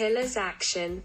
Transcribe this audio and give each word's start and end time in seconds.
Pillars 0.00 0.38
action. 0.38 1.04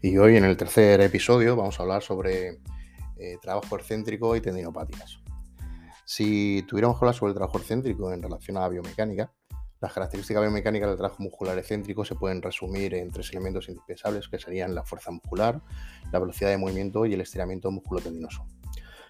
Y 0.00 0.16
hoy 0.16 0.36
en 0.36 0.44
el 0.44 0.56
tercer 0.56 1.02
episodio 1.02 1.54
vamos 1.54 1.78
a 1.78 1.82
hablar 1.82 2.02
sobre 2.02 2.60
eh, 3.18 3.36
trabajo 3.42 3.76
excéntrico 3.76 4.34
y 4.34 4.40
tendinopatías. 4.40 5.18
Si 6.06 6.64
tuviéramos 6.66 6.98
que 6.98 7.04
hablar 7.04 7.14
sobre 7.14 7.32
el 7.32 7.36
trabajo 7.36 7.58
excéntrico 7.58 8.10
en 8.10 8.22
relación 8.22 8.56
a 8.56 8.60
la 8.60 8.70
biomecánica, 8.70 9.30
las 9.80 9.92
características 9.92 10.42
biomecánicas 10.42 10.88
del 10.88 10.98
trabajo 10.98 11.22
muscular 11.22 11.58
excéntrico 11.58 12.04
se 12.04 12.14
pueden 12.14 12.40
resumir 12.40 12.94
en 12.94 13.10
tres 13.10 13.30
elementos 13.32 13.68
indispensables 13.68 14.28
que 14.28 14.38
serían 14.38 14.74
la 14.74 14.84
fuerza 14.84 15.10
muscular, 15.10 15.60
la 16.10 16.18
velocidad 16.18 16.50
de 16.50 16.56
movimiento 16.56 17.04
y 17.06 17.14
el 17.14 17.20
estiramiento 17.20 17.70
musculotendinoso. 17.70 18.46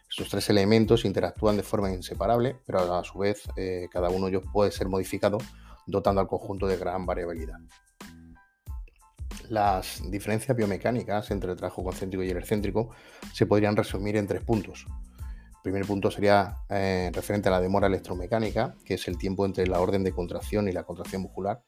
Estos 0.08 0.28
tres 0.28 0.50
elementos 0.50 1.04
interactúan 1.04 1.56
de 1.56 1.62
forma 1.62 1.90
inseparable, 1.90 2.56
pero 2.64 2.94
a 2.94 3.04
su 3.04 3.18
vez 3.18 3.42
eh, 3.56 3.88
cada 3.90 4.08
uno 4.08 4.26
de 4.26 4.32
ellos 4.32 4.44
puede 4.52 4.70
ser 4.70 4.88
modificado 4.88 5.38
dotando 5.86 6.20
al 6.20 6.28
conjunto 6.28 6.66
de 6.66 6.76
gran 6.76 7.06
variabilidad. 7.06 7.58
Las 9.48 10.02
diferencias 10.10 10.56
biomecánicas 10.56 11.30
entre 11.30 11.52
el 11.52 11.56
trabajo 11.56 11.84
concéntrico 11.84 12.24
y 12.24 12.30
el 12.30 12.38
excéntrico 12.38 12.90
se 13.32 13.46
podrían 13.46 13.76
resumir 13.76 14.16
en 14.16 14.26
tres 14.26 14.42
puntos. 14.42 14.86
Primer 15.66 15.84
punto 15.84 16.12
sería 16.12 16.58
eh, 16.68 17.10
referente 17.12 17.48
a 17.48 17.50
la 17.50 17.60
demora 17.60 17.88
electromecánica, 17.88 18.76
que 18.84 18.94
es 18.94 19.08
el 19.08 19.18
tiempo 19.18 19.44
entre 19.44 19.66
la 19.66 19.80
orden 19.80 20.04
de 20.04 20.12
contracción 20.12 20.68
y 20.68 20.70
la 20.70 20.84
contracción 20.84 21.22
muscular, 21.22 21.60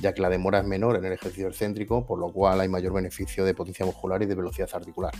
ya 0.00 0.12
que 0.12 0.20
la 0.20 0.28
demora 0.28 0.58
es 0.58 0.64
menor 0.64 0.96
en 0.96 1.04
el 1.04 1.12
ejercicio 1.12 1.46
excéntrico, 1.46 2.04
por 2.04 2.18
lo 2.18 2.32
cual 2.32 2.60
hay 2.60 2.68
mayor 2.68 2.94
beneficio 2.94 3.44
de 3.44 3.54
potencia 3.54 3.86
muscular 3.86 4.20
y 4.24 4.26
de 4.26 4.34
velocidad 4.34 4.68
articular. 4.74 5.14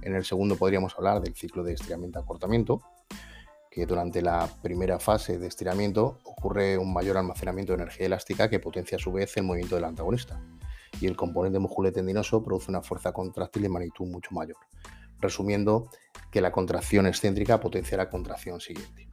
En 0.00 0.14
el 0.14 0.24
segundo 0.24 0.56
podríamos 0.56 0.94
hablar 0.96 1.20
del 1.20 1.34
ciclo 1.34 1.62
de 1.62 1.74
estiramiento-acortamiento, 1.74 2.80
que 3.70 3.84
durante 3.84 4.22
la 4.22 4.48
primera 4.62 4.98
fase 4.98 5.36
de 5.36 5.48
estiramiento 5.48 6.20
ocurre 6.24 6.78
un 6.78 6.94
mayor 6.94 7.18
almacenamiento 7.18 7.74
de 7.74 7.82
energía 7.82 8.06
elástica 8.06 8.48
que 8.48 8.58
potencia 8.58 8.96
a 8.96 8.98
su 8.98 9.12
vez 9.12 9.36
el 9.36 9.42
movimiento 9.42 9.74
del 9.74 9.84
antagonista 9.84 10.40
y 10.98 11.06
el 11.06 11.14
componente 11.14 11.58
musculotendinoso 11.58 12.42
produce 12.42 12.70
una 12.70 12.80
fuerza 12.80 13.12
contráctil 13.12 13.64
de 13.64 13.68
magnitud 13.68 14.06
mucho 14.06 14.30
mayor. 14.32 14.56
Resumiendo, 15.20 15.90
que 16.30 16.40
la 16.40 16.52
contracción 16.52 17.06
excéntrica 17.06 17.60
potencia 17.60 17.96
la 17.96 18.08
contracción 18.08 18.60
siguiente. 18.60 19.08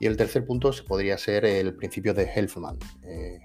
Y 0.00 0.06
el 0.06 0.16
tercer 0.16 0.44
punto 0.44 0.72
podría 0.86 1.16
ser 1.18 1.44
el 1.44 1.76
principio 1.76 2.12
de 2.12 2.24
Helfman, 2.24 2.78
eh, 3.04 3.40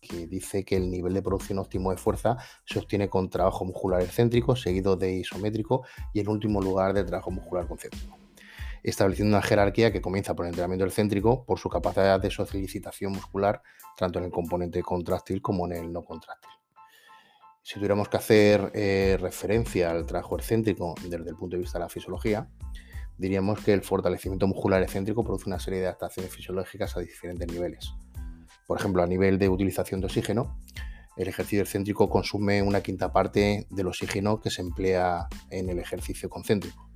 que 0.00 0.26
dice 0.26 0.64
que 0.64 0.76
el 0.76 0.90
nivel 0.90 1.12
de 1.12 1.22
producción 1.22 1.58
óptimo 1.58 1.90
de 1.90 1.98
fuerza 1.98 2.38
se 2.64 2.78
obtiene 2.78 3.08
con 3.08 3.28
trabajo 3.28 3.64
muscular 3.64 4.00
excéntrico, 4.00 4.56
seguido 4.56 4.96
de 4.96 5.12
isométrico 5.12 5.84
y 6.14 6.20
en 6.20 6.28
último 6.28 6.62
lugar 6.62 6.94
de 6.94 7.04
trabajo 7.04 7.30
muscular 7.30 7.66
concéntrico 7.66 8.20
estableciendo 8.82 9.36
una 9.36 9.46
jerarquía 9.46 9.92
que 9.92 10.00
comienza 10.00 10.34
por 10.34 10.46
el 10.46 10.50
entrenamiento 10.50 10.86
excéntrico 10.86 11.44
por 11.44 11.58
su 11.58 11.68
capacidad 11.68 12.20
de 12.20 12.30
socialización 12.30 13.12
muscular, 13.12 13.62
tanto 13.96 14.18
en 14.18 14.26
el 14.26 14.30
componente 14.30 14.82
contráctil 14.82 15.42
como 15.42 15.66
en 15.66 15.72
el 15.72 15.92
no 15.92 16.02
contráctil. 16.02 16.50
Si 17.70 17.76
tuviéramos 17.76 18.08
que 18.08 18.16
hacer 18.16 18.72
eh, 18.74 19.16
referencia 19.20 19.92
al 19.92 20.04
trabajo 20.04 20.36
excéntrico 20.36 20.96
desde 21.04 21.30
el 21.30 21.36
punto 21.36 21.54
de 21.54 21.62
vista 21.62 21.78
de 21.78 21.84
la 21.84 21.88
fisiología, 21.88 22.48
diríamos 23.16 23.60
que 23.60 23.72
el 23.72 23.82
fortalecimiento 23.82 24.48
muscular 24.48 24.82
excéntrico 24.82 25.22
produce 25.22 25.44
una 25.46 25.60
serie 25.60 25.78
de 25.78 25.86
adaptaciones 25.86 26.34
fisiológicas 26.34 26.96
a 26.96 27.00
diferentes 27.00 27.46
niveles. 27.46 27.94
Por 28.66 28.76
ejemplo, 28.76 29.04
a 29.04 29.06
nivel 29.06 29.38
de 29.38 29.48
utilización 29.48 30.00
de 30.00 30.06
oxígeno, 30.06 30.58
el 31.16 31.28
ejercicio 31.28 31.60
excéntrico 31.60 32.10
consume 32.10 32.60
una 32.60 32.80
quinta 32.80 33.12
parte 33.12 33.68
del 33.70 33.86
oxígeno 33.86 34.40
que 34.40 34.50
se 34.50 34.62
emplea 34.62 35.28
en 35.50 35.68
el 35.68 35.78
ejercicio 35.78 36.28
concéntrico. 36.28 36.89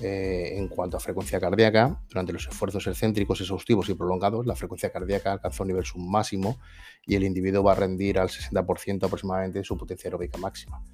Eh, 0.00 0.56
en 0.56 0.68
cuanto 0.68 0.96
a 0.96 1.00
frecuencia 1.00 1.40
cardíaca, 1.40 2.00
durante 2.08 2.32
los 2.32 2.46
esfuerzos 2.46 2.86
excéntricos 2.86 3.40
exhaustivos 3.40 3.88
y 3.88 3.94
prolongados, 3.94 4.46
la 4.46 4.54
frecuencia 4.54 4.90
cardíaca 4.90 5.32
alcanza 5.32 5.64
un 5.64 5.68
nivel 5.68 5.84
submáximo 5.84 6.60
y 7.04 7.16
el 7.16 7.24
individuo 7.24 7.64
va 7.64 7.72
a 7.72 7.74
rendir 7.74 8.20
al 8.20 8.28
60% 8.28 9.04
aproximadamente 9.04 9.58
de 9.58 9.64
su 9.64 9.76
potencia 9.76 10.06
aeróbica 10.06 10.38
máxima. 10.38 10.84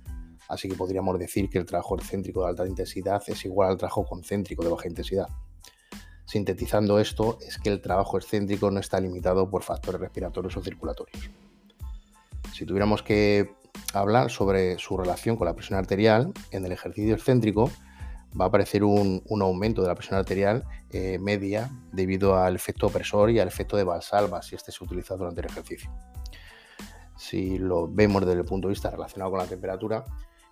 Así 0.48 0.69
que 0.69 0.75
podríamos 0.75 1.19
decir 1.19 1.50
que 1.50 1.59
el 1.59 1.66
trabajo 1.66 1.97
excéntrico 1.97 2.42
de 2.42 2.48
alta 2.48 2.66
intensidad 2.66 3.22
es 3.26 3.44
igual 3.44 3.72
al 3.72 3.76
trabajo 3.76 4.06
concéntrico 4.06 4.65
de 4.65 4.70
baja 4.70 4.88
intensidad. 4.88 5.28
Sintetizando 6.25 6.98
esto, 6.98 7.38
es 7.47 7.59
que 7.59 7.69
el 7.69 7.82
trabajo 7.82 8.16
excéntrico 8.16 8.71
no 8.71 8.81
está 8.81 9.00
limitado 9.00 9.50
por 9.50 9.62
factores 9.62 10.00
respiratorios 10.00 10.56
o 10.56 10.62
circulatorios. 10.62 11.31
Si 12.54 12.65
tuviéramos 12.65 13.03
que 13.03 13.54
hablar 13.92 14.31
sobre 14.31 14.78
su 14.78 14.97
relación 14.97 15.36
con 15.36 15.47
la 15.47 15.54
presión 15.54 15.78
arterial, 15.78 16.32
en 16.50 16.65
el 16.65 16.72
ejercicio 16.72 17.15
excéntrico, 17.15 17.71
va 18.39 18.47
a 18.47 18.49
aparecer 18.49 18.84
un, 18.84 19.22
aumento 19.41 19.83
de 19.83 19.89
la 19.89 19.95
presión 19.95 20.19
arterial 20.19 20.65
eh, 20.91 21.19
media 21.19 21.71
debido 21.93 22.37
al 22.37 22.56
efecto 22.56 22.87
opresor 22.87 23.31
y 23.31 23.39
al 23.39 23.49
efecto 23.49 23.77
de 23.77 23.84
Valsalva 23.84 24.43
si 24.43 24.56
este 24.56 24.72
se 24.72 24.83
utiliza 24.83 25.17
durante 25.17 25.41
el 25.41 25.47
ejercicio. 25.47 25.91
Si 27.17 27.59
lo 27.59 27.89
vemos 27.89 28.27
desde 28.27 28.41
el 28.41 28.45
punto 28.45 28.69
de 28.69 28.72
vista 28.72 28.91
relacionado 28.91 29.31
con 29.31 29.41
la 29.41 29.47
temperatura, 29.47 30.05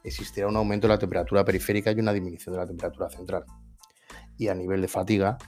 existirá 0.05 0.47
un 0.47 0.57
aumento 0.57 0.87
de 0.87 0.95
la 0.95 0.99
temperatura 0.99 1.45
periférica 1.45 1.91
y 1.91 1.99
una 1.99 2.13
disminución 2.13 2.55
de 2.55 2.61
la 2.61 2.67
temperatura 2.67 3.11
central. 3.11 3.45
Y 4.39 4.49
a 4.49 4.55
nivel 4.55 4.81
de 4.81 4.89
fatiga, 4.89 5.39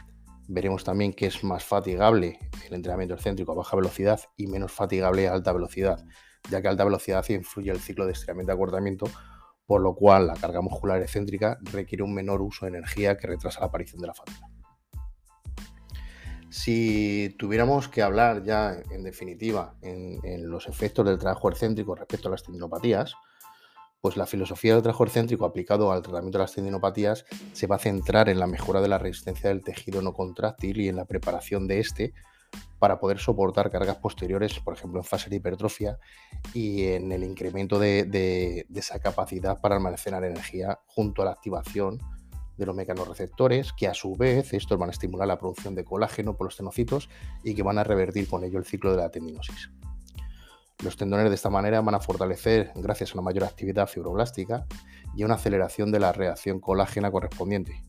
veremos 0.49 0.85
también 0.85 1.13
que 1.13 1.27
es 1.27 1.43
más 1.45 1.65
fatigable 1.65 2.39
el 2.67 2.75
entrenamiento 2.75 3.15
excéntrico 3.15 3.53
a 3.53 3.57
baja 3.57 3.77
velocidad 3.77 4.21
y 4.37 4.47
menos 4.47 4.73
fatigable 4.73 5.29
a 5.29 5.33
alta 5.33 5.53
velocidad, 5.53 6.05
ya 6.51 6.61
que 6.61 6.69
a 6.69 6.71
alta 6.71 6.85
velocidad 6.85 7.25
influye 7.29 7.71
el 7.71 7.81
ciclo 7.81 8.07
de 8.07 8.13
estiramiento 8.13 8.53
y 8.53 8.55
acortamiento 8.55 9.07
por 9.67 9.81
lo 9.81 9.95
cual 9.95 10.27
la 10.27 10.35
carga 10.35 10.61
muscular 10.61 11.01
excéntrica 11.01 11.59
requiere 11.73 12.03
un 12.03 12.15
menor 12.15 12.43
uso 12.43 12.67
de 12.67 12.71
energía 12.71 13.17
que 13.17 13.27
retrasa 13.27 13.61
la 13.61 13.67
aparición 13.67 14.01
de 14.01 14.09
la 14.09 14.15
fatiga. 14.15 14.49
Si 16.51 17.35
tuviéramos 17.37 17.89
que 17.89 18.01
hablar 18.01 18.45
ya 18.45 18.77
en 18.93 19.03
definitiva 19.03 19.75
en, 19.83 20.49
los 20.49 20.69
efectos 20.69 21.05
del 21.05 21.19
trabajo 21.19 21.51
excéntrico 21.51 21.97
respecto 21.97 22.29
a 22.29 22.31
las 22.31 22.45
tendinopatías, 22.45 23.15
pues 24.01 24.17
la 24.17 24.27
filosofía 24.27 24.75
del 24.75 24.83
trabajo 24.83 25.05
excéntrico 25.05 25.47
aplicado 25.47 25.91
al 25.91 26.03
tratamiento 26.03 26.39
de 26.39 26.45
las 26.45 26.55
tendinopatías 26.55 27.25
se 27.55 27.67
va 27.67 27.77
a 27.77 27.81
centrar 27.81 28.29
en 28.29 28.39
la 28.39 28.47
mejora 28.47 28.81
de 28.81 28.89
la 28.89 28.99
resistencia 28.99 29.49
del 29.49 29.65
tejido 29.65 30.01
no 30.01 30.13
contráctil 30.13 30.81
y 30.81 30.89
en 30.89 30.97
la 30.97 31.07
preparación 31.07 31.67
de 31.67 31.81
este 31.81 32.15
para 32.79 32.99
poder 32.99 33.19
soportar 33.19 33.71
cargas 33.71 33.97
posteriores, 33.97 34.61
por 34.61 34.75
ejemplo, 34.75 35.01
en 35.01 35.05
fase 35.05 35.31
de 35.31 35.37
hipertrofia 35.37 35.99
y 36.53 36.85
en 36.85 37.13
el 37.13 37.25
incremento 37.25 37.79
de, 37.79 38.67
esa 38.75 38.99
capacidad 38.99 39.61
para 39.61 39.77
almacenar 39.77 40.25
energía 40.25 40.79
junto 40.87 41.23
a 41.23 41.25
la 41.27 41.31
activación 41.33 41.99
de 42.57 42.67
los 42.67 42.75
mecanorreceptores, 42.75 43.73
que 43.73 43.89
a 43.89 43.95
su 43.95 44.15
vez 44.17 44.53
estos 44.53 44.79
van 44.79 44.91
a 44.91 44.93
estimular 44.93 45.27
la 45.27 45.39
producción 45.39 45.75
de 45.75 45.85
colágeno 45.85 46.37
por 46.37 46.47
los 46.47 46.57
tenocitos 46.57 47.09
y 47.43 47.55
que 47.55 47.63
van 47.63 47.79
a 47.79 47.85
revertir 47.85 48.29
con 48.29 48.45
ello 48.45 48.59
el 48.59 48.65
ciclo 48.65 48.93
de 48.93 48.99
la 48.99 49.11
tendinosis. 49.11 49.71
Los 50.83 50.97
tendones 50.97 51.29
de 51.29 51.35
esta 51.35 51.51
manera 51.51 51.81
van 51.81 51.95
a 51.95 52.01
fortalecer 52.01 52.71
gracias 52.75 53.11
a 53.11 53.15
una 53.15 53.23
mayor 53.23 53.45
actividad 53.45 53.87
fibroblástica 53.87 54.67
y 55.17 55.23
a 55.23 55.27
una 55.27 55.37
aceleración 55.37 55.91
de 55.91 56.01
la 56.01 56.13
reacción 56.13 56.61
colágena 56.61 57.11
correspondiente, 57.11 57.83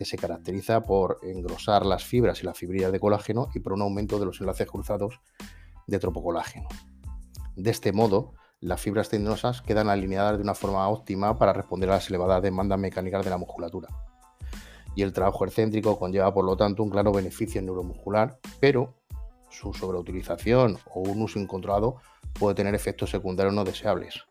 que 0.00 0.06
se 0.06 0.16
caracteriza 0.16 0.80
por 0.80 1.18
engrosar 1.20 1.84
las 1.84 2.06
fibras 2.06 2.42
y 2.42 2.46
la 2.46 2.54
fibrillas 2.54 2.90
de 2.90 2.98
colágeno 2.98 3.48
y 3.54 3.60
por 3.60 3.74
un 3.74 3.82
aumento 3.82 4.18
de 4.18 4.24
los 4.24 4.40
enlaces 4.40 4.66
cruzados 4.66 5.20
de 5.86 5.98
tropocolágeno. 5.98 6.70
De 7.54 7.70
este 7.70 7.92
modo, 7.92 8.32
las 8.60 8.80
fibras 8.80 9.10
tendinosas 9.10 9.60
quedan 9.60 9.90
alineadas 9.90 10.38
de 10.38 10.42
una 10.42 10.54
forma 10.54 10.88
óptima 10.88 11.36
para 11.36 11.52
responder 11.52 11.90
a 11.90 11.96
las 11.96 12.08
elevadas 12.08 12.42
demandas 12.42 12.78
mecánicas 12.78 13.22
de 13.22 13.28
la 13.28 13.36
musculatura. 13.36 13.88
Y 14.94 15.02
el 15.02 15.12
trabajo 15.12 15.44
excéntrico 15.44 15.98
conlleva, 15.98 16.32
por 16.32 16.46
lo 16.46 16.56
tanto, 16.56 16.82
un 16.82 16.88
claro 16.88 17.12
beneficio 17.12 17.60
neuromuscular, 17.60 18.38
pero 18.58 18.94
su 19.50 19.74
sobreutilización 19.74 20.78
o 20.94 21.00
un 21.00 21.20
uso 21.20 21.38
incontrolado 21.38 21.96
puede 22.38 22.54
tener 22.54 22.74
efectos 22.74 23.10
secundarios 23.10 23.52
no 23.52 23.64
deseables. 23.64 24.24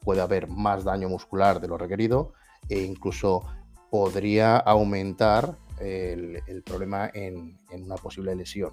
Puede 0.00 0.20
haber 0.20 0.46
más 0.46 0.84
daño 0.84 1.08
muscular 1.08 1.60
de 1.60 1.66
lo 1.66 1.76
requerido 1.76 2.34
e 2.68 2.82
incluso 2.82 3.42
podría 3.90 4.56
aumentar 4.56 5.56
el, 5.80 6.62
problema 6.64 7.10
en, 7.12 7.58
una 7.70 7.96
posible 7.96 8.34
lesión. 8.34 8.72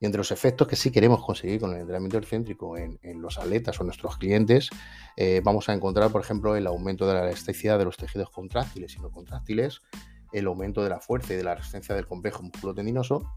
Y 0.00 0.06
entre 0.06 0.18
los 0.18 0.30
efectos 0.30 0.66
que 0.66 0.76
sí 0.76 0.90
queremos 0.90 1.22
conseguir 1.22 1.60
con 1.60 1.72
el 1.72 1.80
entrenamiento 1.80 2.16
excéntrico 2.16 2.78
en, 2.78 2.98
los 3.20 3.38
atletas 3.38 3.78
o 3.80 3.84
nuestros 3.84 4.16
clientes, 4.16 4.70
eh, 5.16 5.42
vamos 5.44 5.68
a 5.68 5.74
encontrar, 5.74 6.10
por 6.10 6.22
ejemplo, 6.22 6.56
el 6.56 6.66
aumento 6.66 7.06
de 7.06 7.14
la 7.14 7.24
elasticidad 7.26 7.78
de 7.78 7.84
los 7.84 7.98
tejidos 7.98 8.30
contráctiles 8.30 8.96
y 8.96 9.00
no 9.00 9.10
contráctiles, 9.10 9.82
el 10.32 10.46
aumento 10.46 10.82
de 10.82 10.88
la 10.88 11.00
fuerza 11.00 11.34
y 11.34 11.36
de 11.36 11.44
la 11.44 11.54
resistencia 11.54 11.94
del 11.94 12.06
complejo 12.06 12.42
musculotendinoso 12.42 13.30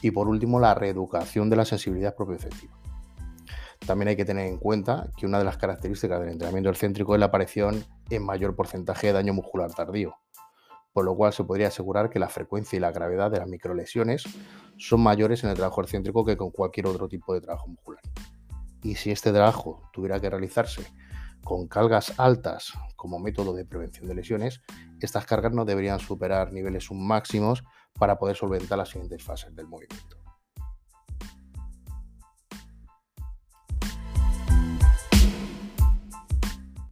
y, 0.00 0.12
por 0.12 0.28
último, 0.28 0.60
la 0.60 0.74
reeducación 0.74 1.50
de 1.50 1.56
la 1.56 1.64
sensibilidad 1.64 2.14
propioceptiva. 2.14 2.78
También 3.84 4.08
hay 4.08 4.16
que 4.16 4.24
tener 4.24 4.46
en 4.46 4.58
cuenta 4.58 5.10
que 5.16 5.26
una 5.26 5.38
de 5.38 5.44
las 5.44 5.56
características 5.56 6.20
del 6.20 6.30
entrenamiento 6.30 6.70
excéntrico 6.70 7.14
es 7.14 7.20
la 7.20 7.26
aparición 7.26 7.84
en 8.10 8.24
mayor 8.24 8.54
porcentaje 8.54 9.08
de 9.08 9.12
daño 9.14 9.34
muscular 9.34 9.72
tardío, 9.72 10.16
por 10.92 11.04
lo 11.04 11.16
cual 11.16 11.32
se 11.32 11.44
podría 11.44 11.68
asegurar 11.68 12.10
que 12.10 12.18
la 12.18 12.28
frecuencia 12.28 12.76
y 12.76 12.80
la 12.80 12.92
gravedad 12.92 13.30
de 13.30 13.38
las 13.38 13.48
microlesiones 13.48 14.24
son 14.76 15.02
mayores 15.02 15.44
en 15.44 15.50
el 15.50 15.56
trabajo 15.56 15.82
excéntrico 15.82 16.24
que 16.24 16.36
con 16.36 16.50
cualquier 16.50 16.86
otro 16.86 17.08
tipo 17.08 17.34
de 17.34 17.40
trabajo 17.40 17.68
muscular. 17.68 18.02
Y 18.82 18.94
si 18.94 19.10
este 19.10 19.32
trabajo 19.32 19.82
tuviera 19.92 20.20
que 20.20 20.30
realizarse 20.30 20.86
con 21.42 21.68
cargas 21.68 22.18
altas 22.18 22.72
como 22.96 23.18
método 23.18 23.54
de 23.54 23.64
prevención 23.64 24.08
de 24.08 24.14
lesiones, 24.14 24.62
estas 25.00 25.26
cargas 25.26 25.52
no 25.52 25.64
deberían 25.64 25.98
superar 26.00 26.52
niveles 26.52 26.90
máximos 26.90 27.62
para 27.98 28.18
poder 28.18 28.36
solventar 28.36 28.78
las 28.78 28.90
siguientes 28.90 29.22
fases 29.22 29.54
del 29.54 29.66
movimiento. 29.66 30.25